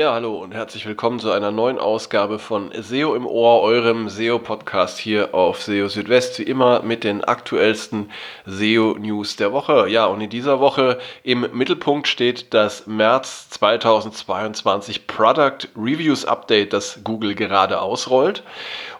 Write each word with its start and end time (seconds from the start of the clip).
Ja, 0.00 0.14
hallo 0.14 0.38
und 0.38 0.54
herzlich 0.54 0.86
willkommen 0.86 1.18
zu 1.18 1.30
einer 1.30 1.50
neuen 1.50 1.78
Ausgabe 1.78 2.38
von 2.38 2.70
SEO 2.72 3.14
im 3.14 3.26
Ohr, 3.26 3.60
eurem 3.60 4.08
SEO-Podcast 4.08 4.96
hier 4.96 5.34
auf 5.34 5.62
SEO 5.62 5.88
Südwest, 5.88 6.38
wie 6.38 6.44
immer 6.44 6.80
mit 6.80 7.04
den 7.04 7.22
aktuellsten 7.22 8.10
SEO-News 8.46 9.36
der 9.36 9.52
Woche. 9.52 9.90
Ja, 9.90 10.06
und 10.06 10.22
in 10.22 10.30
dieser 10.30 10.58
Woche 10.58 10.98
im 11.22 11.46
Mittelpunkt 11.52 12.08
steht 12.08 12.54
das 12.54 12.86
März 12.86 13.50
2022 13.50 15.06
Product 15.06 15.68
Reviews 15.76 16.24
Update, 16.24 16.72
das 16.72 17.00
Google 17.04 17.34
gerade 17.34 17.82
ausrollt. 17.82 18.42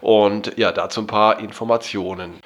Und 0.01 0.55
ja, 0.59 0.71
dazu 0.71 1.01
ein 1.01 1.07
paar 1.07 1.39
Informationen. 1.39 2.41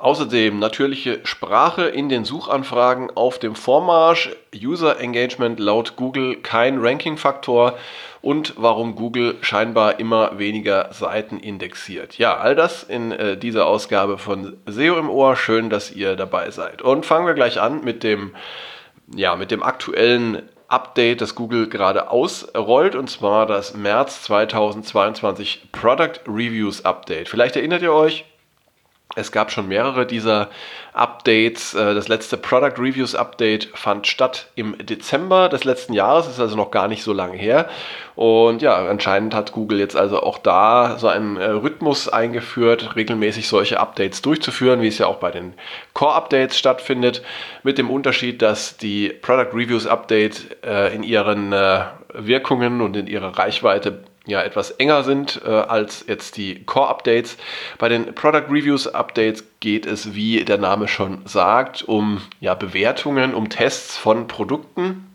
Außerdem 0.00 0.60
natürliche 0.60 1.18
Sprache 1.24 1.86
in 1.86 2.08
den 2.08 2.24
Suchanfragen 2.24 3.10
auf 3.16 3.40
dem 3.40 3.56
Vormarsch, 3.56 4.30
User 4.54 5.00
Engagement 5.00 5.58
laut 5.58 5.96
Google 5.96 6.36
kein 6.36 6.78
Ranking-Faktor 6.78 7.76
und 8.22 8.54
warum 8.56 8.94
Google 8.94 9.38
scheinbar 9.40 9.98
immer 9.98 10.38
weniger 10.38 10.92
Seiten 10.92 11.40
indexiert. 11.40 12.16
Ja, 12.16 12.36
all 12.36 12.54
das 12.54 12.84
in 12.84 13.10
äh, 13.10 13.36
dieser 13.36 13.66
Ausgabe 13.66 14.18
von 14.18 14.56
SEO 14.66 14.98
im 14.98 15.10
Ohr. 15.10 15.34
Schön, 15.34 15.68
dass 15.68 15.90
ihr 15.90 16.14
dabei 16.14 16.52
seid. 16.52 16.80
Und 16.80 17.04
fangen 17.04 17.26
wir 17.26 17.34
gleich 17.34 17.60
an 17.60 17.82
mit 17.82 18.04
dem, 18.04 18.36
ja, 19.16 19.34
mit 19.34 19.50
dem 19.50 19.64
aktuellen 19.64 20.42
Update, 20.68 21.22
das 21.22 21.34
Google 21.34 21.68
gerade 21.68 22.10
ausrollt, 22.12 22.94
und 22.94 23.10
zwar 23.10 23.46
das 23.46 23.74
März 23.74 24.22
2022 24.22 25.72
Product 25.72 26.20
Reviews 26.28 26.84
Update. 26.84 27.28
Vielleicht 27.28 27.56
erinnert 27.56 27.82
ihr 27.82 27.92
euch, 27.92 28.24
es 29.16 29.32
gab 29.32 29.50
schon 29.50 29.68
mehrere 29.68 30.06
dieser 30.06 30.50
Updates. 30.92 31.74
Äh, 31.74 31.94
das 31.94 32.08
letzte 32.08 32.36
Product 32.36 32.74
Reviews 32.78 33.14
Update 33.14 33.70
fand 33.74 34.06
statt 34.06 34.48
im 34.54 34.76
Dezember 34.78 35.48
des 35.48 35.64
letzten 35.64 35.94
Jahres, 35.94 36.28
ist 36.28 36.40
also 36.40 36.56
noch 36.56 36.70
gar 36.70 36.88
nicht 36.88 37.02
so 37.02 37.12
lange 37.12 37.36
her. 37.36 37.68
Und 38.14 38.62
ja, 38.62 38.76
anscheinend 38.76 39.34
hat 39.34 39.52
Google 39.52 39.78
jetzt 39.78 39.96
also 39.96 40.22
auch 40.22 40.38
da 40.38 40.96
so 40.98 41.08
einen 41.08 41.36
äh, 41.36 41.46
Rhythmus 41.46 42.08
eingeführt, 42.08 42.96
regelmäßig 42.96 43.48
solche 43.48 43.80
Updates 43.80 44.22
durchzuführen, 44.22 44.82
wie 44.82 44.88
es 44.88 44.98
ja 44.98 45.06
auch 45.06 45.18
bei 45.18 45.30
den 45.30 45.54
Core 45.94 46.14
Updates 46.14 46.58
stattfindet, 46.58 47.22
mit 47.62 47.78
dem 47.78 47.90
Unterschied, 47.90 48.42
dass 48.42 48.76
die 48.76 49.08
Product 49.08 49.54
Reviews 49.54 49.86
Update 49.86 50.64
äh, 50.64 50.94
in 50.94 51.02
ihren 51.02 51.54
Wirkungen 52.12 52.80
und 52.80 52.96
in 52.96 53.06
ihrer 53.06 53.38
Reichweite 53.38 54.04
ja 54.28 54.42
etwas 54.42 54.70
enger 54.72 55.02
sind 55.02 55.40
äh, 55.44 55.48
als 55.48 56.04
jetzt 56.06 56.36
die 56.36 56.64
Core-Updates. 56.64 57.36
Bei 57.78 57.88
den 57.88 58.14
Product 58.14 58.46
Reviews-Updates 58.50 59.44
geht 59.60 59.86
es, 59.86 60.14
wie 60.14 60.44
der 60.44 60.58
Name 60.58 60.86
schon 60.86 61.22
sagt, 61.24 61.82
um 61.82 62.20
ja, 62.40 62.54
Bewertungen, 62.54 63.34
um 63.34 63.48
Tests 63.48 63.96
von 63.96 64.28
Produkten. 64.28 65.06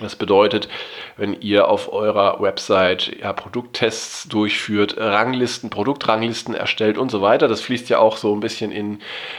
Das 0.00 0.14
bedeutet, 0.14 0.68
wenn 1.16 1.40
ihr 1.40 1.68
auf 1.68 1.90
eurer 1.90 2.40
Website 2.40 3.16
ja, 3.18 3.32
Produkttests 3.32 4.28
durchführt, 4.28 4.96
Ranglisten, 4.98 5.70
Produktranglisten 5.70 6.54
erstellt 6.54 6.98
und 6.98 7.10
so 7.10 7.22
weiter, 7.22 7.48
das 7.48 7.62
fließt 7.62 7.88
ja 7.88 7.98
auch 7.98 8.18
so 8.18 8.34
ein 8.34 8.40
bisschen 8.40 8.72
in, 8.72 8.98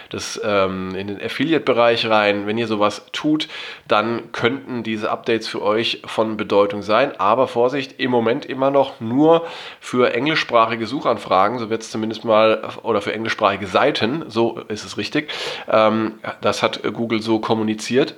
das, 0.09 0.41
ähm, 0.43 0.95
in 0.95 1.07
den 1.07 1.21
Affiliate-Bereich 1.21 2.09
rein. 2.09 2.47
Wenn 2.47 2.57
ihr 2.57 2.65
sowas 2.65 3.03
tut, 3.11 3.47
dann 3.87 4.31
könnten 4.31 4.81
diese 4.81 5.11
Updates 5.11 5.47
für 5.47 5.61
euch 5.61 6.01
von 6.05 6.37
Bedeutung 6.37 6.81
sein. 6.81 7.11
Aber 7.19 7.47
Vorsicht, 7.47 7.99
im 7.99 8.09
Moment 8.09 8.45
immer 8.45 8.71
noch 8.71 8.99
nur 8.99 9.45
für 9.79 10.13
englischsprachige 10.13 10.87
Suchanfragen, 10.87 11.59
so 11.59 11.69
wird 11.69 11.83
es 11.83 11.91
zumindest 11.91 12.25
mal, 12.25 12.67
oder 12.81 13.01
für 13.01 13.13
englischsprachige 13.13 13.67
Seiten, 13.67 14.25
so 14.27 14.59
ist 14.69 14.85
es 14.85 14.97
richtig. 14.97 15.31
Ähm, 15.69 16.15
das 16.41 16.63
hat 16.63 16.81
Google 16.93 17.21
so 17.21 17.39
kommuniziert. 17.39 18.15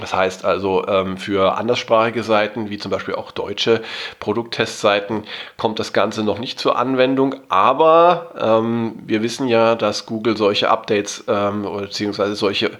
Das 0.00 0.14
heißt 0.14 0.46
also, 0.46 0.86
ähm, 0.88 1.18
für 1.18 1.58
anderssprachige 1.58 2.22
Seiten, 2.22 2.70
wie 2.70 2.78
zum 2.78 2.90
Beispiel 2.90 3.14
auch 3.14 3.30
deutsche 3.30 3.82
Produkttestseiten, 4.20 5.24
kommt 5.58 5.78
das 5.78 5.92
Ganze 5.92 6.22
noch 6.22 6.38
nicht 6.38 6.58
zur 6.58 6.78
Anwendung. 6.78 7.34
Aber 7.50 8.30
ähm, 8.40 8.94
wir 9.04 9.22
wissen 9.22 9.48
ja, 9.48 9.74
dass 9.74 10.06
Google 10.06 10.38
solche 10.38 10.70
Updates 10.70 11.24
ähm, 11.28 11.62
bzw. 11.62 12.32
solche 12.34 12.70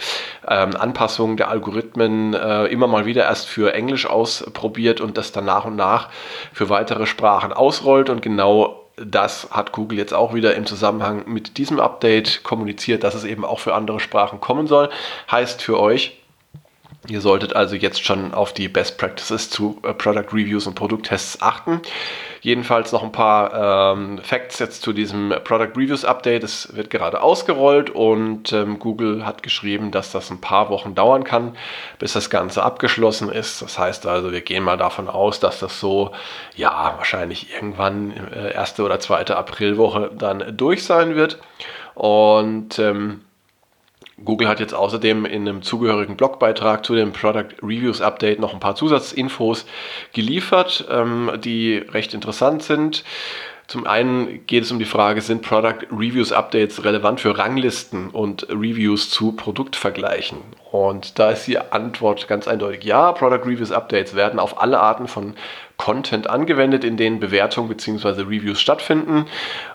Anpassungen 0.44 1.36
der 1.36 1.48
Algorithmen 1.48 2.34
äh, 2.34 2.66
immer 2.66 2.86
mal 2.86 3.06
wieder 3.06 3.24
erst 3.24 3.46
für 3.46 3.74
Englisch 3.74 4.06
ausprobiert 4.06 5.00
und 5.00 5.16
das 5.16 5.30
dann 5.32 5.44
nach 5.44 5.64
und 5.66 5.76
nach 5.76 6.08
für 6.52 6.68
weitere 6.68 7.06
Sprachen 7.06 7.52
ausrollt. 7.52 8.10
Und 8.10 8.22
genau 8.22 8.82
das 8.96 9.48
hat 9.50 9.72
Google 9.72 9.98
jetzt 9.98 10.14
auch 10.14 10.34
wieder 10.34 10.54
im 10.54 10.66
Zusammenhang 10.66 11.24
mit 11.26 11.58
diesem 11.58 11.78
Update 11.78 12.42
kommuniziert, 12.42 13.04
dass 13.04 13.14
es 13.14 13.24
eben 13.24 13.44
auch 13.44 13.60
für 13.60 13.74
andere 13.74 14.00
Sprachen 14.00 14.40
kommen 14.40 14.66
soll. 14.66 14.90
Heißt 15.30 15.62
für 15.62 15.78
euch, 15.78 16.21
Ihr 17.08 17.20
solltet 17.20 17.56
also 17.56 17.74
jetzt 17.74 18.04
schon 18.04 18.32
auf 18.32 18.52
die 18.52 18.68
Best 18.68 18.96
Practices 18.96 19.50
zu 19.50 19.80
äh, 19.82 19.92
Product 19.92 20.32
Reviews 20.32 20.68
und 20.68 20.74
Produkttests 20.74 21.42
achten. 21.42 21.80
Jedenfalls 22.42 22.92
noch 22.92 23.02
ein 23.02 23.10
paar 23.10 23.94
ähm, 23.94 24.18
Facts 24.18 24.60
jetzt 24.60 24.82
zu 24.82 24.92
diesem 24.92 25.34
Product 25.42 25.72
Reviews 25.76 26.04
Update. 26.04 26.44
Es 26.44 26.76
wird 26.76 26.90
gerade 26.90 27.20
ausgerollt 27.20 27.90
und 27.90 28.52
ähm, 28.52 28.78
Google 28.78 29.26
hat 29.26 29.42
geschrieben, 29.42 29.90
dass 29.90 30.12
das 30.12 30.30
ein 30.30 30.40
paar 30.40 30.70
Wochen 30.70 30.94
dauern 30.94 31.24
kann, 31.24 31.56
bis 31.98 32.12
das 32.12 32.30
Ganze 32.30 32.62
abgeschlossen 32.62 33.30
ist. 33.30 33.62
Das 33.62 33.80
heißt 33.80 34.06
also, 34.06 34.30
wir 34.30 34.40
gehen 34.42 34.62
mal 34.62 34.76
davon 34.76 35.08
aus, 35.08 35.40
dass 35.40 35.58
das 35.58 35.80
so, 35.80 36.12
ja, 36.54 36.94
wahrscheinlich 36.98 37.52
irgendwann 37.52 38.12
äh, 38.32 38.52
erste 38.52 38.84
oder 38.84 39.00
zweite 39.00 39.36
Aprilwoche 39.36 40.12
dann 40.16 40.56
durch 40.56 40.84
sein 40.84 41.16
wird. 41.16 41.40
Und 41.94 42.78
ähm, 42.78 43.22
Google 44.24 44.48
hat 44.48 44.60
jetzt 44.60 44.74
außerdem 44.74 45.24
in 45.24 45.48
einem 45.48 45.62
zugehörigen 45.62 46.16
Blogbeitrag 46.16 46.84
zu 46.84 46.94
dem 46.94 47.12
Product 47.12 47.56
Reviews 47.62 48.00
Update 48.00 48.38
noch 48.38 48.54
ein 48.54 48.60
paar 48.60 48.76
Zusatzinfos 48.76 49.66
geliefert, 50.12 50.86
ähm, 50.90 51.30
die 51.42 51.76
recht 51.76 52.14
interessant 52.14 52.62
sind. 52.62 53.04
Zum 53.72 53.86
einen 53.86 54.46
geht 54.46 54.64
es 54.64 54.70
um 54.70 54.78
die 54.78 54.84
Frage, 54.84 55.22
sind 55.22 55.40
Product 55.40 55.86
Reviews 55.90 56.30
Updates 56.30 56.84
relevant 56.84 57.20
für 57.20 57.38
Ranglisten 57.38 58.10
und 58.10 58.46
Reviews 58.50 59.08
zu 59.08 59.32
Produktvergleichen? 59.32 60.36
Und 60.70 61.18
da 61.18 61.30
ist 61.30 61.46
die 61.46 61.56
Antwort 61.58 62.28
ganz 62.28 62.46
eindeutig 62.46 62.84
ja. 62.84 63.12
Product 63.12 63.46
Reviews 63.46 63.72
Updates 63.72 64.14
werden 64.14 64.38
auf 64.40 64.60
alle 64.60 64.78
Arten 64.78 65.08
von 65.08 65.36
Content 65.78 66.28
angewendet, 66.28 66.84
in 66.84 66.98
denen 66.98 67.18
Bewertungen 67.18 67.70
bzw. 67.70 68.08
Reviews 68.24 68.60
stattfinden. 68.60 69.24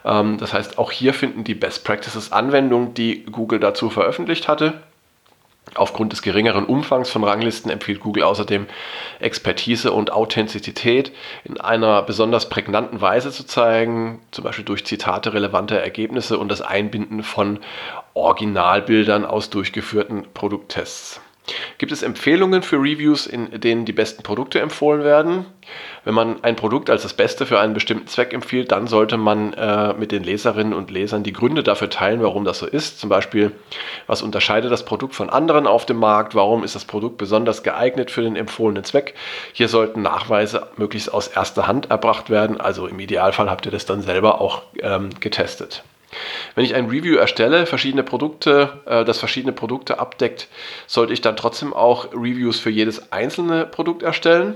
Ähm, 0.05 0.37
das 0.37 0.53
heißt, 0.53 0.77
auch 0.77 0.91
hier 0.91 1.15
finden 1.15 1.43
die 1.43 1.55
Best 1.55 1.83
Practices 1.83 2.31
Anwendung, 2.31 2.93
die 2.93 3.23
Google 3.23 3.59
dazu 3.59 3.89
veröffentlicht 3.89 4.47
hatte. 4.47 4.75
Aufgrund 5.75 6.11
des 6.13 6.21
geringeren 6.21 6.65
Umfangs 6.65 7.09
von 7.09 7.23
Ranglisten 7.23 7.69
empfiehlt 7.69 7.99
Google 7.99 8.23
außerdem 8.23 8.67
Expertise 9.19 9.91
und 9.91 10.11
Authentizität 10.11 11.11
in 11.43 11.59
einer 11.59 12.01
besonders 12.01 12.49
prägnanten 12.49 13.01
Weise 13.01 13.31
zu 13.31 13.45
zeigen, 13.45 14.21
zum 14.31 14.43
Beispiel 14.43 14.65
durch 14.65 14.85
Zitate 14.85 15.33
relevanter 15.33 15.77
Ergebnisse 15.77 16.37
und 16.39 16.49
das 16.49 16.61
Einbinden 16.61 17.21
von 17.23 17.59
Originalbildern 18.13 19.25
aus 19.25 19.49
durchgeführten 19.49 20.25
Produkttests. 20.33 21.21
Gibt 21.77 21.91
es 21.91 22.03
Empfehlungen 22.03 22.61
für 22.61 22.77
Reviews, 22.77 23.25
in 23.25 23.61
denen 23.61 23.85
die 23.85 23.93
besten 23.93 24.23
Produkte 24.23 24.59
empfohlen 24.59 25.03
werden? 25.03 25.45
Wenn 26.03 26.13
man 26.13 26.43
ein 26.43 26.55
Produkt 26.55 26.89
als 26.89 27.03
das 27.03 27.13
Beste 27.13 27.45
für 27.45 27.59
einen 27.59 27.73
bestimmten 27.73 28.07
Zweck 28.07 28.33
empfiehlt, 28.33 28.71
dann 28.71 28.87
sollte 28.87 29.17
man 29.17 29.53
äh, 29.53 29.93
mit 29.93 30.11
den 30.11 30.23
Leserinnen 30.23 30.73
und 30.73 30.91
Lesern 30.91 31.23
die 31.23 31.33
Gründe 31.33 31.63
dafür 31.63 31.89
teilen, 31.89 32.21
warum 32.21 32.45
das 32.45 32.59
so 32.59 32.65
ist. 32.65 32.99
Zum 32.99 33.09
Beispiel, 33.09 33.51
was 34.07 34.21
unterscheidet 34.21 34.71
das 34.71 34.85
Produkt 34.85 35.15
von 35.15 35.29
anderen 35.29 35.67
auf 35.67 35.85
dem 35.85 35.97
Markt? 35.97 36.35
Warum 36.35 36.63
ist 36.63 36.75
das 36.75 36.85
Produkt 36.85 37.17
besonders 37.17 37.63
geeignet 37.63 38.11
für 38.11 38.21
den 38.21 38.35
empfohlenen 38.35 38.83
Zweck? 38.83 39.15
Hier 39.53 39.67
sollten 39.67 40.01
Nachweise 40.01 40.67
möglichst 40.77 41.13
aus 41.13 41.27
erster 41.27 41.67
Hand 41.67 41.89
erbracht 41.89 42.29
werden. 42.29 42.59
Also 42.59 42.87
im 42.87 42.99
Idealfall 42.99 43.49
habt 43.49 43.65
ihr 43.65 43.71
das 43.71 43.85
dann 43.85 44.01
selber 44.01 44.41
auch 44.41 44.63
ähm, 44.81 45.09
getestet. 45.19 45.83
Wenn 46.55 46.65
ich 46.65 46.75
ein 46.75 46.85
Review 46.87 47.17
erstelle, 47.17 47.65
verschiedene 47.65 48.03
Produkte, 48.03 48.81
äh, 48.85 49.05
das 49.05 49.19
verschiedene 49.19 49.53
Produkte 49.53 49.99
abdeckt, 49.99 50.47
sollte 50.87 51.13
ich 51.13 51.21
dann 51.21 51.35
trotzdem 51.35 51.73
auch 51.73 52.13
Reviews 52.13 52.59
für 52.59 52.69
jedes 52.69 53.11
einzelne 53.11 53.65
Produkt 53.65 54.03
erstellen. 54.03 54.55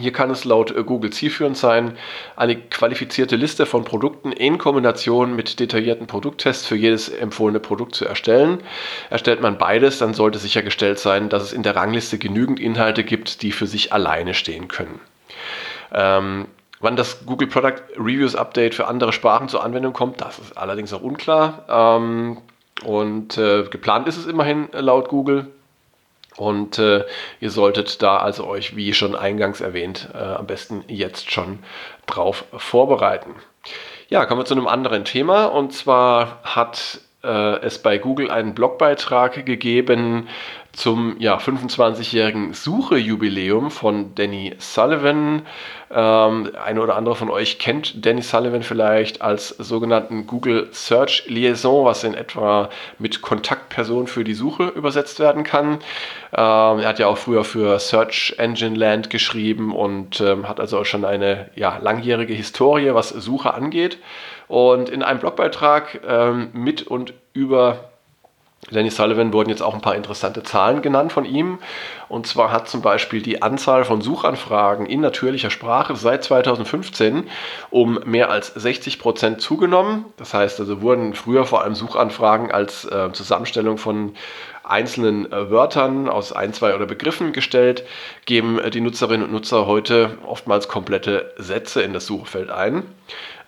Hier 0.00 0.12
kann 0.12 0.30
es 0.30 0.44
laut 0.44 0.74
äh, 0.74 0.84
Google 0.84 1.12
zielführend 1.12 1.56
sein, 1.56 1.98
eine 2.36 2.56
qualifizierte 2.56 3.36
Liste 3.36 3.66
von 3.66 3.84
Produkten 3.84 4.32
in 4.32 4.56
Kombination 4.56 5.36
mit 5.36 5.60
detaillierten 5.60 6.06
Produkttests 6.06 6.66
für 6.66 6.76
jedes 6.76 7.08
empfohlene 7.10 7.60
Produkt 7.60 7.94
zu 7.94 8.06
erstellen. 8.06 8.62
Erstellt 9.10 9.42
man 9.42 9.58
beides, 9.58 9.98
dann 9.98 10.14
sollte 10.14 10.38
sichergestellt 10.38 10.98
sein, 10.98 11.28
dass 11.28 11.42
es 11.42 11.52
in 11.52 11.62
der 11.62 11.76
Rangliste 11.76 12.16
genügend 12.16 12.58
Inhalte 12.58 13.04
gibt, 13.04 13.42
die 13.42 13.52
für 13.52 13.66
sich 13.66 13.92
alleine 13.92 14.32
stehen 14.32 14.68
können. 14.68 15.00
Ähm, 15.92 16.46
Wann 16.82 16.96
das 16.96 17.24
Google 17.24 17.48
Product 17.48 17.80
Reviews 17.96 18.34
Update 18.34 18.74
für 18.74 18.88
andere 18.88 19.12
Sprachen 19.12 19.48
zur 19.48 19.64
Anwendung 19.64 19.92
kommt, 19.92 20.20
das 20.20 20.38
ist 20.40 20.58
allerdings 20.58 20.92
auch 20.92 21.00
unklar. 21.00 21.64
Ähm, 21.68 22.38
und 22.84 23.38
äh, 23.38 23.62
geplant 23.64 24.08
ist 24.08 24.16
es 24.16 24.26
immerhin 24.26 24.68
laut 24.72 25.08
Google. 25.08 25.46
Und 26.36 26.78
äh, 26.78 27.04
ihr 27.40 27.50
solltet 27.50 28.02
da 28.02 28.16
also 28.16 28.46
euch, 28.46 28.74
wie 28.74 28.94
schon 28.94 29.14
eingangs 29.14 29.60
erwähnt, 29.60 30.08
äh, 30.12 30.18
am 30.18 30.46
besten 30.46 30.82
jetzt 30.88 31.30
schon 31.30 31.60
drauf 32.06 32.44
vorbereiten. 32.56 33.36
Ja, 34.08 34.26
kommen 34.26 34.40
wir 34.40 34.44
zu 34.44 34.54
einem 34.54 34.66
anderen 34.66 35.04
Thema. 35.04 35.44
Und 35.44 35.72
zwar 35.72 36.40
hat 36.42 37.00
äh, 37.22 37.60
es 37.60 37.78
bei 37.78 37.98
Google 37.98 38.30
einen 38.30 38.54
Blogbeitrag 38.54 39.46
gegeben 39.46 40.28
zum 40.72 41.16
ja, 41.18 41.36
25-jährigen 41.36 42.54
Suche-Jubiläum 42.54 43.70
von 43.70 44.14
Danny 44.14 44.54
Sullivan. 44.58 45.42
Ähm, 45.90 46.50
eine 46.64 46.80
oder 46.80 46.96
andere 46.96 47.14
von 47.14 47.28
euch 47.28 47.58
kennt 47.58 48.06
Danny 48.06 48.22
Sullivan 48.22 48.62
vielleicht 48.62 49.20
als 49.20 49.48
sogenannten 49.48 50.26
Google 50.26 50.68
Search 50.72 51.24
Liaison, 51.26 51.84
was 51.84 52.04
in 52.04 52.14
etwa 52.14 52.70
mit 52.98 53.20
Kontaktperson 53.20 54.06
für 54.06 54.24
die 54.24 54.32
Suche 54.32 54.68
übersetzt 54.68 55.20
werden 55.20 55.44
kann. 55.44 55.74
Ähm, 56.34 56.78
er 56.78 56.88
hat 56.88 56.98
ja 56.98 57.06
auch 57.06 57.18
früher 57.18 57.44
für 57.44 57.78
Search 57.78 58.34
Engine 58.38 58.76
Land 58.76 59.10
geschrieben 59.10 59.74
und 59.74 60.22
ähm, 60.22 60.48
hat 60.48 60.58
also 60.58 60.78
auch 60.78 60.86
schon 60.86 61.04
eine 61.04 61.50
ja, 61.54 61.76
langjährige 61.82 62.32
Historie, 62.32 62.94
was 62.94 63.10
Suche 63.10 63.52
angeht. 63.52 63.98
Und 64.48 64.88
in 64.88 65.02
einem 65.02 65.20
Blogbeitrag 65.20 66.00
ähm, 66.06 66.48
mit 66.54 66.82
und 66.82 67.12
über 67.34 67.91
Danny 68.70 68.90
Sullivan 68.90 69.32
wurden 69.32 69.50
jetzt 69.50 69.62
auch 69.62 69.74
ein 69.74 69.80
paar 69.80 69.96
interessante 69.96 70.44
Zahlen 70.44 70.82
genannt 70.82 71.12
von 71.12 71.24
ihm. 71.24 71.58
Und 72.08 72.28
zwar 72.28 72.52
hat 72.52 72.68
zum 72.68 72.80
Beispiel 72.80 73.20
die 73.20 73.42
Anzahl 73.42 73.84
von 73.84 74.00
Suchanfragen 74.00 74.86
in 74.86 75.00
natürlicher 75.00 75.50
Sprache 75.50 75.96
seit 75.96 76.22
2015 76.22 77.28
um 77.70 77.98
mehr 78.04 78.30
als 78.30 78.54
60 78.54 79.00
Prozent 79.00 79.40
zugenommen. 79.40 80.04
Das 80.16 80.32
heißt 80.32 80.60
also 80.60 80.80
wurden 80.80 81.14
früher 81.14 81.44
vor 81.44 81.62
allem 81.62 81.74
Suchanfragen 81.74 82.52
als 82.52 82.84
äh, 82.84 83.12
Zusammenstellung 83.12 83.78
von 83.78 84.14
einzelnen 84.62 85.30
äh, 85.32 85.50
Wörtern 85.50 86.08
aus 86.08 86.32
ein, 86.32 86.52
zwei 86.52 86.74
oder 86.74 86.86
Begriffen 86.86 87.32
gestellt, 87.32 87.84
geben 88.26 88.60
äh, 88.60 88.70
die 88.70 88.80
Nutzerinnen 88.80 89.26
und 89.26 89.32
Nutzer 89.32 89.66
heute 89.66 90.18
oftmals 90.24 90.68
komplette 90.68 91.32
Sätze 91.36 91.82
in 91.82 91.92
das 91.92 92.06
Suchfeld 92.06 92.50
ein. 92.50 92.84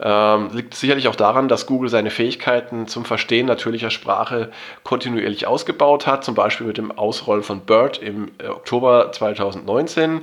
Ähm, 0.00 0.50
liegt 0.52 0.74
sicherlich 0.74 1.08
auch 1.08 1.16
daran, 1.16 1.48
dass 1.48 1.66
Google 1.66 1.88
seine 1.88 2.10
Fähigkeiten 2.10 2.86
zum 2.86 3.04
Verstehen 3.04 3.46
natürlicher 3.46 3.90
Sprache 3.90 4.50
kontinuierlich 4.82 5.46
ausgebaut 5.46 6.06
hat, 6.06 6.24
zum 6.24 6.34
Beispiel 6.34 6.66
mit 6.66 6.78
dem 6.78 6.90
Ausrollen 6.92 7.42
von 7.42 7.60
BERT 7.60 7.98
im 7.98 8.30
äh, 8.38 8.48
Oktober 8.48 9.12
2019, 9.12 10.22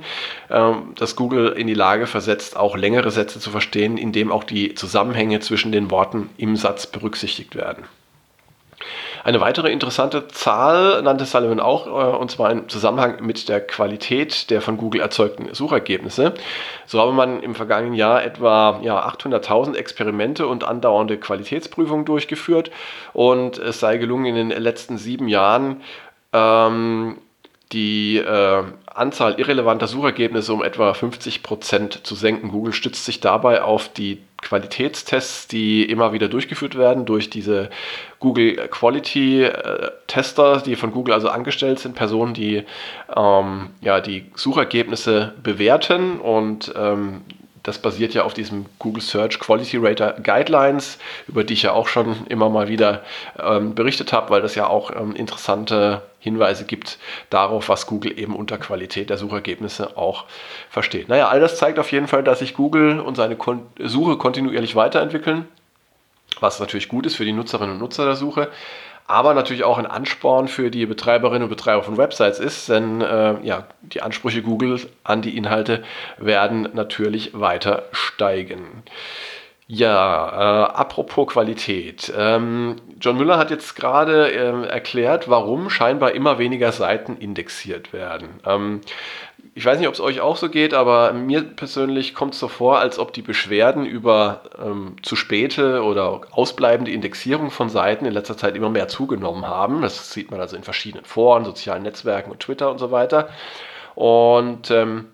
ähm, 0.50 0.92
dass 0.96 1.16
Google 1.16 1.48
in 1.48 1.66
die 1.66 1.74
Lage 1.74 2.06
versetzt, 2.06 2.56
auch 2.56 2.76
längere 2.76 3.10
Sätze 3.10 3.40
zu 3.40 3.50
verstehen, 3.50 3.98
indem 3.98 4.30
auch 4.30 4.44
die 4.44 4.74
Zusammenhänge 4.74 5.40
zwischen 5.40 5.72
den 5.72 5.90
Worten 5.90 6.30
im 6.36 6.56
Satz 6.56 6.86
berücksichtigt 6.86 7.56
werden. 7.56 7.84
Eine 9.24 9.40
weitere 9.40 9.70
interessante 9.70 10.26
Zahl 10.28 11.00
nannte 11.02 11.24
Sullivan 11.26 11.60
auch, 11.60 11.86
äh, 11.86 12.16
und 12.16 12.30
zwar 12.30 12.50
im 12.50 12.68
Zusammenhang 12.68 13.24
mit 13.24 13.48
der 13.48 13.60
Qualität 13.60 14.50
der 14.50 14.60
von 14.60 14.76
Google 14.76 15.00
erzeugten 15.00 15.54
Suchergebnisse. 15.54 16.34
So 16.86 17.00
habe 17.00 17.12
man 17.12 17.40
im 17.40 17.54
vergangenen 17.54 17.94
Jahr 17.94 18.24
etwa 18.24 18.80
ja, 18.82 19.06
800.000 19.06 19.74
Experimente 19.76 20.46
und 20.46 20.64
andauernde 20.64 21.18
Qualitätsprüfungen 21.18 22.04
durchgeführt 22.04 22.70
und 23.12 23.58
es 23.58 23.78
sei 23.78 23.98
gelungen, 23.98 24.26
in 24.26 24.48
den 24.48 24.62
letzten 24.62 24.98
sieben 24.98 25.28
Jahren 25.28 25.82
ähm, 26.32 27.18
die 27.72 28.18
äh, 28.18 28.64
Anzahl 28.94 29.38
irrelevanter 29.38 29.86
Suchergebnisse 29.86 30.52
um 30.52 30.62
etwa 30.62 30.92
50 30.94 31.42
Prozent 31.42 32.06
zu 32.06 32.14
senken. 32.14 32.50
Google 32.50 32.72
stützt 32.72 33.04
sich 33.04 33.20
dabei 33.20 33.62
auf 33.62 33.88
die 33.88 34.18
Qualitätstests, 34.42 35.46
die 35.48 35.84
immer 35.84 36.12
wieder 36.12 36.28
durchgeführt 36.28 36.76
werden 36.76 37.06
durch 37.06 37.30
diese 37.30 37.70
Google 38.18 38.56
Quality 38.68 39.44
äh, 39.44 39.90
Tester, 40.08 40.60
die 40.60 40.76
von 40.76 40.92
Google 40.92 41.14
also 41.14 41.28
angestellt 41.28 41.78
sind, 41.78 41.94
Personen, 41.94 42.34
die 42.34 42.64
ähm, 43.16 43.70
ja, 43.80 44.00
die 44.00 44.26
Suchergebnisse 44.34 45.32
bewerten 45.42 46.18
und 46.18 46.72
ähm, 46.76 47.22
das 47.62 47.78
basiert 47.78 48.14
ja 48.14 48.24
auf 48.24 48.34
diesem 48.34 48.66
Google 48.78 49.02
Search 49.02 49.38
Quality 49.38 49.78
Rater 49.78 50.14
Guidelines, 50.22 50.98
über 51.28 51.44
die 51.44 51.54
ich 51.54 51.62
ja 51.62 51.72
auch 51.72 51.86
schon 51.86 52.26
immer 52.28 52.48
mal 52.48 52.68
wieder 52.68 53.02
ähm, 53.38 53.74
berichtet 53.74 54.12
habe, 54.12 54.30
weil 54.30 54.42
das 54.42 54.54
ja 54.54 54.66
auch 54.66 54.90
ähm, 54.90 55.14
interessante 55.14 56.02
Hinweise 56.18 56.64
gibt 56.64 56.98
darauf, 57.30 57.68
was 57.68 57.86
Google 57.86 58.18
eben 58.18 58.34
unter 58.36 58.58
Qualität 58.58 59.10
der 59.10 59.18
Suchergebnisse 59.18 59.96
auch 59.96 60.24
versteht. 60.70 61.08
Naja, 61.08 61.28
all 61.28 61.40
das 61.40 61.56
zeigt 61.56 61.78
auf 61.78 61.90
jeden 61.92 62.08
Fall, 62.08 62.22
dass 62.22 62.40
sich 62.40 62.54
Google 62.54 63.00
und 63.00 63.16
seine 63.16 63.36
Kon 63.36 63.66
Suche 63.78 64.16
kontinuierlich 64.16 64.74
weiterentwickeln, 64.74 65.46
was 66.40 66.60
natürlich 66.60 66.88
gut 66.88 67.06
ist 67.06 67.16
für 67.16 67.24
die 67.24 67.32
Nutzerinnen 67.32 67.74
und 67.74 67.80
Nutzer 67.80 68.04
der 68.04 68.16
Suche 68.16 68.50
aber 69.12 69.34
natürlich 69.34 69.62
auch 69.64 69.76
ein 69.76 69.86
Ansporn 69.86 70.48
für 70.48 70.70
die 70.70 70.86
Betreiberinnen 70.86 71.42
und 71.42 71.50
Betreiber 71.50 71.82
von 71.82 71.98
Websites 71.98 72.38
ist, 72.38 72.70
denn 72.70 73.02
äh, 73.02 73.34
ja, 73.42 73.66
die 73.82 74.00
Ansprüche 74.00 74.42
Google 74.42 74.80
an 75.04 75.20
die 75.20 75.36
Inhalte 75.36 75.82
werden 76.16 76.68
natürlich 76.72 77.38
weiter 77.38 77.84
steigen. 77.92 78.82
Ja, 79.68 80.28
äh, 80.28 80.72
apropos 80.72 81.28
Qualität. 81.28 82.12
Ähm, 82.16 82.76
John 83.00 83.16
Müller 83.16 83.38
hat 83.38 83.50
jetzt 83.50 83.76
gerade 83.76 84.30
äh, 84.32 84.66
erklärt, 84.66 85.28
warum 85.28 85.70
scheinbar 85.70 86.12
immer 86.12 86.38
weniger 86.38 86.72
Seiten 86.72 87.16
indexiert 87.16 87.92
werden. 87.92 88.40
Ähm, 88.44 88.80
ich 89.54 89.66
weiß 89.66 89.78
nicht, 89.78 89.88
ob 89.88 89.94
es 89.94 90.00
euch 90.00 90.20
auch 90.20 90.36
so 90.36 90.48
geht, 90.48 90.72
aber 90.72 91.12
mir 91.12 91.42
persönlich 91.42 92.14
kommt 92.14 92.32
es 92.32 92.40
so 92.40 92.48
vor, 92.48 92.78
als 92.78 92.98
ob 92.98 93.12
die 93.12 93.20
Beschwerden 93.20 93.84
über 93.84 94.42
ähm, 94.58 94.96
zu 95.02 95.14
späte 95.14 95.82
oder 95.82 96.22
ausbleibende 96.30 96.90
Indexierung 96.90 97.50
von 97.50 97.68
Seiten 97.68 98.06
in 98.06 98.14
letzter 98.14 98.38
Zeit 98.38 98.56
immer 98.56 98.70
mehr 98.70 98.88
zugenommen 98.88 99.46
haben. 99.46 99.82
Das 99.82 100.10
sieht 100.12 100.30
man 100.30 100.40
also 100.40 100.56
in 100.56 100.62
verschiedenen 100.62 101.04
Foren, 101.04 101.44
sozialen 101.44 101.82
Netzwerken 101.82 102.30
und 102.30 102.40
Twitter 102.40 102.70
und 102.70 102.78
so 102.78 102.90
weiter. 102.90 103.28
Und 103.94 104.70
ähm, 104.70 105.08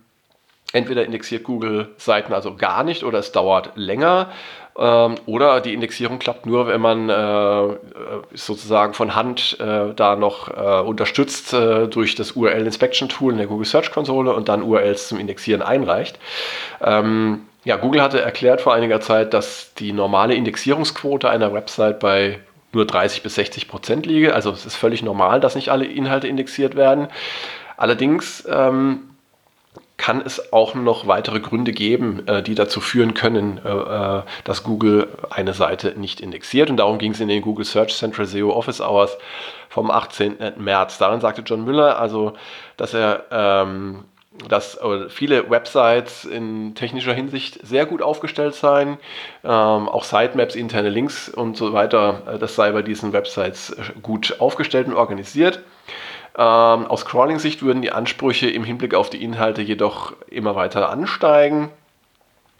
entweder 0.72 1.04
indexiert 1.04 1.42
Google 1.42 1.94
Seiten 1.96 2.32
also 2.32 2.54
gar 2.54 2.84
nicht 2.84 3.02
oder 3.02 3.18
es 3.18 3.32
dauert 3.32 3.72
länger. 3.74 4.30
Ähm, 4.78 5.16
oder 5.26 5.60
die 5.60 5.74
Indexierung 5.74 6.18
klappt 6.18 6.46
nur, 6.46 6.68
wenn 6.68 6.80
man 6.80 7.08
äh, 7.08 7.76
sozusagen 8.32 8.94
von 8.94 9.14
Hand 9.14 9.56
äh, 9.58 9.92
da 9.94 10.14
noch 10.14 10.48
äh, 10.48 10.86
unterstützt 10.86 11.52
äh, 11.52 11.88
durch 11.88 12.14
das 12.14 12.32
URL 12.32 12.64
Inspection 12.64 13.08
Tool 13.08 13.32
in 13.32 13.38
der 13.38 13.48
Google 13.48 13.66
Search 13.66 13.90
Konsole 13.90 14.32
und 14.32 14.48
dann 14.48 14.62
URLs 14.62 15.08
zum 15.08 15.18
Indexieren 15.18 15.62
einreicht. 15.62 16.18
Ähm, 16.80 17.46
ja, 17.64 17.76
Google 17.76 18.00
hatte 18.00 18.20
erklärt 18.20 18.60
vor 18.60 18.72
einiger 18.72 19.00
Zeit, 19.00 19.34
dass 19.34 19.74
die 19.74 19.92
normale 19.92 20.34
Indexierungsquote 20.34 21.28
einer 21.28 21.52
Website 21.52 21.98
bei 21.98 22.38
nur 22.72 22.86
30 22.86 23.22
bis 23.22 23.34
60 23.34 23.66
Prozent 23.66 24.06
liege. 24.06 24.34
Also 24.34 24.52
es 24.52 24.64
ist 24.64 24.76
völlig 24.76 25.02
normal, 25.02 25.40
dass 25.40 25.56
nicht 25.56 25.70
alle 25.70 25.86
Inhalte 25.86 26.28
indexiert 26.28 26.76
werden. 26.76 27.08
Allerdings 27.76 28.46
ähm, 28.50 29.07
kann 29.98 30.22
es 30.24 30.52
auch 30.52 30.74
noch 30.74 31.06
weitere 31.06 31.40
Gründe 31.40 31.72
geben, 31.72 32.26
äh, 32.26 32.42
die 32.42 32.54
dazu 32.54 32.80
führen 32.80 33.12
können, 33.12 33.60
äh, 33.62 33.68
äh, 33.68 34.22
dass 34.44 34.62
Google 34.62 35.08
eine 35.28 35.52
Seite 35.52 35.98
nicht 35.98 36.20
indexiert. 36.20 36.70
Und 36.70 36.78
darum 36.78 36.98
ging 36.98 37.12
es 37.12 37.20
in 37.20 37.28
den 37.28 37.42
Google 37.42 37.66
Search 37.66 37.94
Central 37.94 38.26
SEO 38.26 38.50
Office 38.52 38.80
Hours 38.80 39.18
vom 39.68 39.90
18. 39.90 40.36
März. 40.56 40.96
Darin 40.98 41.20
sagte 41.20 41.42
John 41.44 41.64
Müller 41.64 41.98
also, 41.98 42.32
dass 42.78 42.94
er 42.94 43.24
ähm, 43.30 44.04
dass 44.48 44.78
viele 45.08 45.50
Websites 45.50 46.24
in 46.24 46.76
technischer 46.76 47.12
Hinsicht 47.12 47.58
sehr 47.66 47.86
gut 47.86 48.02
aufgestellt 48.02 48.54
seien, 48.54 48.98
ähm, 49.42 49.88
auch 49.88 50.04
Sitemaps, 50.04 50.54
interne 50.54 50.90
Links 50.90 51.28
und 51.28 51.56
so 51.56 51.72
weiter, 51.72 52.38
das 52.38 52.54
sei 52.54 52.70
bei 52.70 52.82
diesen 52.82 53.12
Websites 53.12 53.74
gut 54.00 54.36
aufgestellt 54.38 54.86
und 54.86 54.94
organisiert. 54.94 55.58
Ähm, 56.38 56.86
aus 56.86 57.04
Crawling-Sicht 57.04 57.62
würden 57.62 57.82
die 57.82 57.90
Ansprüche 57.90 58.48
im 58.48 58.62
Hinblick 58.62 58.94
auf 58.94 59.10
die 59.10 59.22
Inhalte 59.22 59.60
jedoch 59.60 60.14
immer 60.28 60.54
weiter 60.54 60.88
ansteigen. 60.88 61.70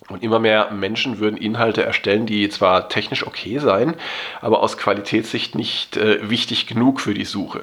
Und 0.08 0.22
immer 0.22 0.38
mehr 0.38 0.70
Menschen 0.70 1.18
würden 1.18 1.36
Inhalte 1.36 1.82
erstellen, 1.82 2.24
die 2.24 2.48
zwar 2.48 2.88
technisch 2.88 3.26
okay 3.26 3.58
seien, 3.58 3.94
aber 4.40 4.62
aus 4.62 4.78
Qualitätssicht 4.78 5.54
nicht 5.54 5.98
äh, 5.98 6.30
wichtig 6.30 6.66
genug 6.66 7.00
für 7.00 7.12
die 7.12 7.26
Suche 7.26 7.62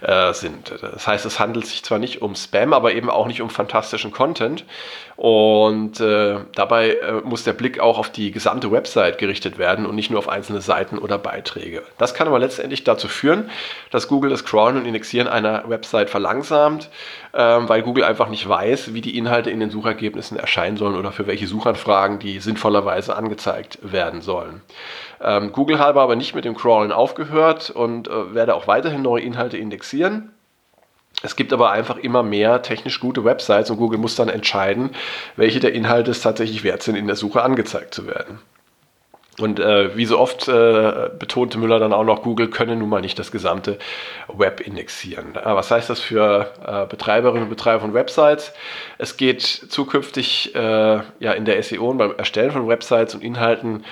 äh, 0.00 0.32
sind. 0.32 0.72
Das 0.80 1.06
heißt, 1.06 1.24
es 1.24 1.38
handelt 1.38 1.66
sich 1.66 1.84
zwar 1.84 1.98
nicht 2.00 2.20
um 2.20 2.34
Spam, 2.34 2.72
aber 2.72 2.94
eben 2.94 3.10
auch 3.10 3.28
nicht 3.28 3.42
um 3.42 3.50
fantastischen 3.50 4.10
Content. 4.10 4.64
Und 5.16 6.00
äh, 6.00 6.40
dabei 6.54 6.90
äh, 6.90 7.20
muss 7.22 7.44
der 7.44 7.52
Blick 7.52 7.78
auch 7.78 7.98
auf 7.98 8.10
die 8.10 8.32
gesamte 8.32 8.72
Website 8.72 9.18
gerichtet 9.18 9.58
werden 9.58 9.86
und 9.86 9.94
nicht 9.94 10.10
nur 10.10 10.18
auf 10.18 10.28
einzelne 10.28 10.60
Seiten 10.60 10.98
oder 10.98 11.18
Beiträge. 11.18 11.82
Das 11.98 12.14
kann 12.14 12.26
aber 12.26 12.40
letztendlich 12.40 12.82
dazu 12.82 13.06
führen, 13.06 13.48
dass 13.92 14.08
Google 14.08 14.30
das 14.30 14.44
Crawlen 14.44 14.76
und 14.76 14.86
Indexieren 14.86 15.28
einer 15.28 15.68
Website 15.68 16.10
verlangsamt, 16.10 16.90
ähm, 17.32 17.68
weil 17.68 17.82
Google 17.82 18.02
einfach 18.02 18.28
nicht 18.28 18.48
weiß, 18.48 18.92
wie 18.92 19.00
die 19.02 19.16
Inhalte 19.16 19.50
in 19.50 19.60
den 19.60 19.70
Suchergebnissen 19.70 20.36
erscheinen 20.36 20.76
sollen 20.76 20.96
oder 20.96 21.12
für 21.12 21.28
welche 21.28 21.46
Suchanfragen 21.74 22.18
die 22.18 22.38
sinnvollerweise 22.38 23.16
angezeigt 23.16 23.78
werden 23.82 24.20
sollen. 24.22 24.62
Ähm, 25.20 25.52
Google 25.52 25.78
habe 25.78 26.00
aber 26.00 26.16
nicht 26.16 26.34
mit 26.34 26.44
dem 26.44 26.56
Crawlen 26.56 26.92
aufgehört 26.92 27.70
und 27.70 28.08
äh, 28.08 28.34
werde 28.34 28.54
auch 28.54 28.66
weiterhin 28.66 29.02
neue 29.02 29.22
Inhalte 29.22 29.56
indexieren. 29.56 30.30
Es 31.22 31.36
gibt 31.36 31.52
aber 31.52 31.70
einfach 31.70 31.96
immer 31.96 32.22
mehr 32.22 32.62
technisch 32.62 33.00
gute 33.00 33.24
Websites 33.24 33.70
und 33.70 33.78
Google 33.78 33.98
muss 33.98 34.16
dann 34.16 34.28
entscheiden, 34.28 34.90
welche 35.36 35.60
der 35.60 35.72
Inhalte 35.72 36.10
es 36.10 36.20
tatsächlich 36.20 36.64
wert 36.64 36.82
sind, 36.82 36.96
in 36.96 37.06
der 37.06 37.16
Suche 37.16 37.42
angezeigt 37.42 37.94
zu 37.94 38.06
werden. 38.06 38.40
Und 39.40 39.58
äh, 39.58 39.96
wie 39.96 40.04
so 40.04 40.18
oft 40.18 40.46
äh, 40.46 41.10
betonte 41.18 41.58
Müller 41.58 41.80
dann 41.80 41.92
auch 41.92 42.04
noch, 42.04 42.22
Google 42.22 42.48
könne 42.48 42.76
nun 42.76 42.88
mal 42.88 43.00
nicht 43.00 43.18
das 43.18 43.32
gesamte 43.32 43.78
Web 44.28 44.60
indexieren. 44.60 45.34
Äh, 45.34 45.42
was 45.44 45.70
heißt 45.70 45.90
das 45.90 45.98
für 45.98 46.52
äh, 46.64 46.86
Betreiberinnen 46.86 47.44
und 47.44 47.50
Betreiber 47.50 47.80
von 47.80 47.94
Websites? 47.94 48.52
Es 48.98 49.16
geht 49.16 49.42
zukünftig 49.42 50.54
äh, 50.54 50.58
ja 50.58 51.32
in 51.32 51.44
der 51.44 51.60
SEO 51.62 51.90
und 51.90 51.98
beim 51.98 52.14
Erstellen 52.16 52.52
von 52.52 52.68
Websites 52.68 53.14
und 53.14 53.24
Inhalten 53.24 53.84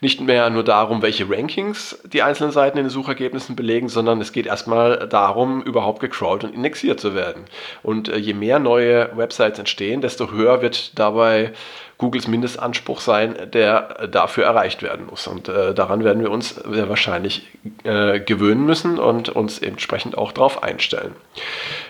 nicht 0.00 0.20
mehr 0.20 0.48
nur 0.50 0.64
darum, 0.64 1.02
welche 1.02 1.28
Rankings 1.28 1.98
die 2.04 2.22
einzelnen 2.22 2.52
Seiten 2.52 2.78
in 2.78 2.84
den 2.84 2.90
Suchergebnissen 2.90 3.56
belegen, 3.56 3.88
sondern 3.88 4.20
es 4.20 4.32
geht 4.32 4.46
erstmal 4.46 5.08
darum, 5.08 5.62
überhaupt 5.62 6.00
gecrawlt 6.00 6.44
und 6.44 6.54
indexiert 6.54 7.00
zu 7.00 7.14
werden. 7.14 7.44
Und 7.82 8.08
äh, 8.08 8.16
je 8.16 8.34
mehr 8.34 8.58
neue 8.58 9.16
Websites 9.16 9.58
entstehen, 9.58 10.00
desto 10.00 10.30
höher 10.30 10.62
wird 10.62 10.98
dabei 10.98 11.52
Googles 12.00 12.28
Mindestanspruch 12.28 12.98
sein, 12.98 13.36
der 13.52 14.08
dafür 14.10 14.44
erreicht 14.44 14.82
werden 14.82 15.04
muss. 15.04 15.26
Und 15.26 15.50
äh, 15.50 15.74
daran 15.74 16.02
werden 16.02 16.22
wir 16.22 16.30
uns 16.30 16.54
sehr 16.54 16.88
wahrscheinlich 16.88 17.46
äh, 17.84 18.20
gewöhnen 18.20 18.64
müssen 18.64 18.98
und 18.98 19.28
uns 19.28 19.58
entsprechend 19.58 20.16
auch 20.16 20.32
darauf 20.32 20.62
einstellen. 20.62 21.14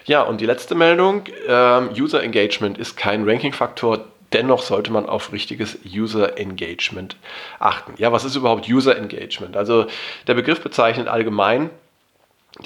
Ja, 0.06 0.22
und 0.22 0.40
die 0.40 0.46
letzte 0.46 0.74
Meldung, 0.74 1.26
äh, 1.46 1.80
User 1.96 2.24
Engagement 2.24 2.76
ist 2.76 2.96
kein 2.96 3.28
Ranking-Faktor, 3.28 4.06
Dennoch 4.32 4.62
sollte 4.62 4.92
man 4.92 5.06
auf 5.06 5.32
richtiges 5.32 5.78
User 5.84 6.38
Engagement 6.38 7.16
achten. 7.58 7.94
Ja, 7.98 8.12
was 8.12 8.24
ist 8.24 8.36
überhaupt 8.36 8.68
User 8.68 8.96
Engagement? 8.96 9.56
Also 9.56 9.86
der 10.26 10.34
Begriff 10.34 10.62
bezeichnet 10.62 11.08
allgemein 11.08 11.70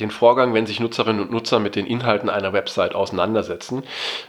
den 0.00 0.10
Vorgang, 0.10 0.54
wenn 0.54 0.66
sich 0.66 0.80
Nutzerinnen 0.80 1.20
und 1.20 1.30
Nutzer 1.30 1.60
mit 1.60 1.76
den 1.76 1.86
Inhalten 1.86 2.30
einer 2.30 2.52
Website 2.52 2.94
auseinandersetzen. 2.94 3.84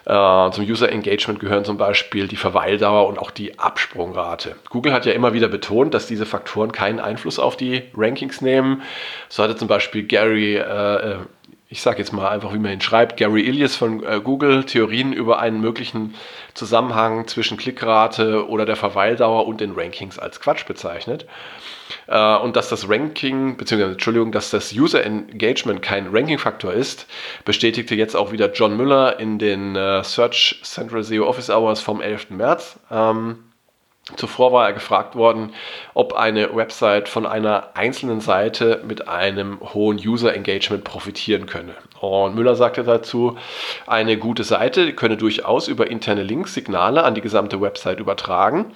Äh, 0.06 0.52
zum 0.52 0.64
User 0.66 0.92
Engagement 0.92 1.40
gehören 1.40 1.66
zum 1.66 1.78
Beispiel 1.78 2.28
die 2.28 2.36
Verweildauer 2.36 3.08
und 3.08 3.18
auch 3.18 3.32
die 3.32 3.58
Absprungrate. 3.58 4.56
Google 4.70 4.94
hat 4.94 5.06
ja 5.06 5.14
immer 5.14 5.34
wieder 5.34 5.48
betont, 5.48 5.94
dass 5.94 6.08
diese 6.08 6.26
Faktoren 6.26 6.72
keinen 6.72 7.00
Einfluss 7.00 7.40
auf 7.40 7.58
die 7.58 7.84
Rankings 7.96 8.42
nehmen. 8.42 8.84
So 9.30 9.44
hatte 9.44 9.56
zum 9.56 9.68
Beispiel 9.68 10.04
Gary, 10.04 10.56
äh, 10.56 10.60
äh 10.60 11.18
ich 11.68 11.82
sage 11.82 11.98
jetzt 11.98 12.14
mal 12.14 12.30
einfach, 12.30 12.54
wie 12.54 12.60
man 12.60 12.72
ihn 12.72 12.82
schreibt, 12.82 13.18
Gary 13.18 13.42
Ilias 13.42 13.76
von 13.76 14.04
äh, 14.04 14.22
Google 14.24 14.66
Theorien 14.66 15.14
über 15.14 15.40
einen 15.40 15.62
möglichen 15.62 16.14
Zusammenhang 16.54 17.28
zwischen 17.28 17.58
Klickrate 17.58 18.48
oder 18.48 18.66
der 18.66 18.76
Verweildauer 18.76 19.48
und 19.48 19.62
den 19.62 19.72
Rankings 19.72 20.20
als 20.20 20.40
Quatsch 20.40 20.66
bezeichnet. 20.66 21.26
Äh, 22.08 22.38
und 22.38 22.56
dass 22.56 22.70
das 22.70 22.88
Ranking, 22.88 23.58
beziehungsweise 23.58 23.94
Entschuldigung, 23.94 24.32
dass 24.32 24.52
das 24.52 24.74
User 24.74 25.04
Engagement 25.04 25.82
kein 25.82 26.08
Ranking-Faktor 26.16 26.74
ist, 26.74 27.08
bestätigte 27.46 27.96
jetzt 27.96 28.16
auch 28.16 28.32
wieder 28.32 28.52
John 28.52 28.78
Müller 28.78 29.20
in 29.20 29.40
den 29.40 29.76
äh, 29.76 30.04
Search 30.04 30.60
Central 30.64 31.04
SEO 31.04 31.28
Office 31.28 31.50
Hours 31.50 31.82
vom 31.82 32.00
11. 32.00 32.30
März. 32.30 32.80
Ähm, 32.92 33.40
Zuvor 34.18 34.54
war 34.54 34.68
er 34.68 34.74
gefragt 34.74 35.16
worden, 35.16 35.52
ob 35.96 36.14
eine 36.14 36.56
Website 36.56 37.10
von 37.10 37.26
einer 37.26 37.70
einzelnen 37.74 38.22
Seite 38.22 38.84
mit 38.86 39.08
einem 39.08 39.60
hohen 39.74 39.98
User 39.98 40.36
Engagement 40.36 40.84
profitieren 40.84 41.48
könne. 41.48 41.74
Und 42.02 42.36
Müller 42.36 42.56
sagte 42.56 42.84
dazu, 42.84 43.36
eine 43.88 44.18
gute 44.18 44.44
Seite 44.44 44.94
könne 44.94 45.18
durchaus 45.18 45.68
über 45.68 45.90
interne 45.90 46.22
Links 46.22 46.54
Signale 46.54 47.04
an 47.04 47.16
die 47.16 47.22
gesamte 47.22 47.62
Website 47.62 48.00
übertragen. 48.00 48.76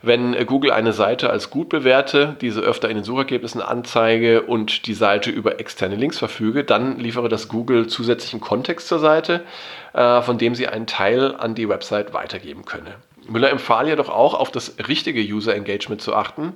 Wenn 0.00 0.46
Google 0.46 0.70
eine 0.70 0.92
Seite 0.92 1.28
als 1.30 1.50
gut 1.50 1.70
bewerte, 1.70 2.36
diese 2.40 2.60
öfter 2.60 2.88
in 2.88 2.94
den 2.94 3.04
Suchergebnissen 3.04 3.60
anzeige 3.60 4.42
und 4.42 4.86
die 4.86 4.94
Seite 4.94 5.30
über 5.30 5.58
externe 5.58 5.96
Links 5.96 6.18
verfüge, 6.18 6.62
dann 6.62 7.00
liefere 7.00 7.28
das 7.28 7.48
Google 7.48 7.88
zusätzlichen 7.88 8.38
Kontext 8.38 8.86
zur 8.86 9.00
Seite, 9.00 9.44
äh, 9.92 10.22
von 10.22 10.38
dem 10.38 10.54
sie 10.54 10.68
einen 10.68 10.86
Teil 10.86 11.34
an 11.34 11.56
die 11.56 11.68
Website 11.68 12.14
weitergeben 12.14 12.64
könne. 12.64 12.94
Müller 13.28 13.50
empfahl 13.50 13.88
jedoch 13.88 14.08
auch, 14.08 14.34
auf 14.34 14.50
das 14.50 14.74
richtige 14.88 15.20
User 15.20 15.54
Engagement 15.54 16.00
zu 16.00 16.14
achten. 16.14 16.54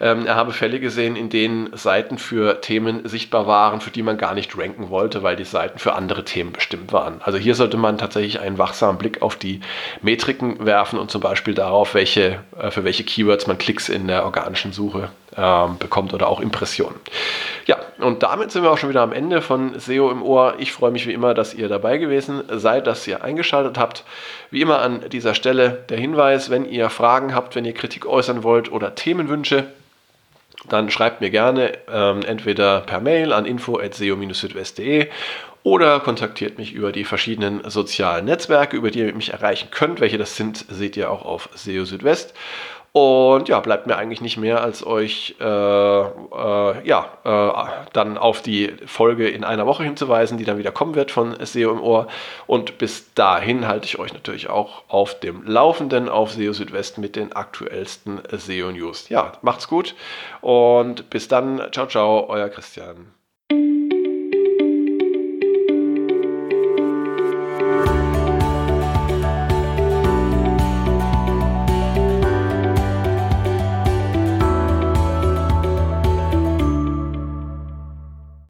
Ähm, 0.00 0.26
er 0.26 0.34
habe 0.34 0.52
Fälle 0.52 0.80
gesehen, 0.80 1.16
in 1.16 1.30
denen 1.30 1.76
Seiten 1.76 2.18
für 2.18 2.60
Themen 2.60 3.08
sichtbar 3.08 3.46
waren, 3.46 3.80
für 3.80 3.90
die 3.90 4.02
man 4.02 4.18
gar 4.18 4.34
nicht 4.34 4.56
ranken 4.58 4.90
wollte, 4.90 5.22
weil 5.22 5.36
die 5.36 5.44
Seiten 5.44 5.78
für 5.78 5.94
andere 5.94 6.24
Themen 6.24 6.52
bestimmt 6.52 6.92
waren. 6.92 7.20
Also 7.22 7.38
hier 7.38 7.54
sollte 7.54 7.76
man 7.76 7.98
tatsächlich 7.98 8.40
einen 8.40 8.58
wachsamen 8.58 8.98
Blick 8.98 9.22
auf 9.22 9.36
die 9.36 9.60
Metriken 10.02 10.64
werfen 10.66 10.98
und 10.98 11.10
zum 11.10 11.20
Beispiel 11.20 11.54
darauf, 11.54 11.94
welche, 11.94 12.40
äh, 12.58 12.70
für 12.70 12.84
welche 12.84 13.04
Keywords 13.04 13.46
man 13.46 13.58
Klicks 13.58 13.88
in 13.88 14.06
der 14.06 14.24
organischen 14.24 14.72
Suche 14.72 15.10
ähm, 15.38 15.78
bekommt 15.78 16.12
oder 16.12 16.28
auch 16.28 16.40
Impressionen. 16.40 16.96
Ja, 17.66 17.78
und 17.98 18.22
damit 18.22 18.50
sind 18.50 18.62
wir 18.64 18.70
auch 18.70 18.78
schon 18.78 18.90
wieder 18.90 19.02
am 19.02 19.12
Ende 19.12 19.40
von 19.40 19.78
SEO 19.78 20.10
im 20.10 20.22
Ohr. 20.22 20.54
Ich 20.58 20.72
freue 20.72 20.90
mich 20.90 21.06
wie 21.06 21.12
immer, 21.12 21.32
dass 21.32 21.54
ihr 21.54 21.68
dabei 21.68 21.98
gewesen 21.98 22.42
seid, 22.50 22.86
dass 22.86 23.06
ihr 23.06 23.22
eingeschaltet 23.22 23.78
habt. 23.78 24.04
Wie 24.50 24.60
immer 24.60 24.80
an 24.80 25.08
dieser 25.10 25.34
Stelle 25.34 25.84
der 25.88 25.98
Hinweis, 25.98 26.50
wenn 26.50 26.64
ihr 26.64 26.90
Fragen 26.90 27.34
habt, 27.34 27.54
wenn 27.54 27.64
ihr 27.64 27.74
Kritik 27.74 28.04
äußern 28.04 28.42
wollt 28.42 28.72
oder 28.72 28.94
Themenwünsche, 28.94 29.66
dann 30.68 30.90
schreibt 30.90 31.20
mir 31.20 31.30
gerne 31.30 31.78
ähm, 31.92 32.22
entweder 32.26 32.80
per 32.80 33.00
Mail 33.00 33.32
an 33.32 33.46
info.seo-südwest.de 33.46 35.08
oder 35.62 36.00
kontaktiert 36.00 36.58
mich 36.58 36.72
über 36.72 36.92
die 36.92 37.04
verschiedenen 37.04 37.68
sozialen 37.68 38.24
Netzwerke, 38.24 38.76
über 38.76 38.90
die 38.90 39.00
ihr 39.00 39.14
mich 39.14 39.32
erreichen 39.32 39.68
könnt. 39.70 40.00
Welche 40.00 40.18
das 40.18 40.36
sind, 40.36 40.64
seht 40.68 40.96
ihr 40.96 41.10
auch 41.10 41.24
auf 41.24 41.48
SEO 41.54 41.84
Südwest. 41.84 42.34
Und 42.92 43.48
ja, 43.48 43.60
bleibt 43.60 43.86
mir 43.86 43.96
eigentlich 43.96 44.20
nicht 44.20 44.38
mehr, 44.38 44.62
als 44.62 44.84
euch 44.84 45.36
äh, 45.40 45.44
äh, 45.44 46.86
ja, 46.86 47.06
äh, 47.24 47.86
dann 47.92 48.16
auf 48.16 48.40
die 48.40 48.72
Folge 48.86 49.28
in 49.28 49.44
einer 49.44 49.66
Woche 49.66 49.84
hinzuweisen, 49.84 50.38
die 50.38 50.44
dann 50.44 50.58
wieder 50.58 50.72
kommen 50.72 50.94
wird 50.94 51.10
von 51.10 51.36
SEO 51.44 51.72
im 51.72 51.82
Ohr. 51.82 52.08
Und 52.46 52.78
bis 52.78 53.12
dahin 53.14 53.68
halte 53.68 53.86
ich 53.86 53.98
euch 53.98 54.12
natürlich 54.14 54.48
auch 54.48 54.84
auf 54.88 55.20
dem 55.20 55.42
Laufenden 55.46 56.08
auf 56.08 56.32
SEO 56.32 56.52
Südwest 56.52 56.98
mit 56.98 57.14
den 57.14 57.32
aktuellsten 57.32 58.20
SEO 58.30 58.72
News. 58.72 59.08
Ja, 59.10 59.32
macht's 59.42 59.68
gut 59.68 59.94
und 60.40 61.10
bis 61.10 61.28
dann. 61.28 61.60
Ciao, 61.72 61.86
ciao, 61.86 62.26
euer 62.28 62.48
Christian. 62.48 63.17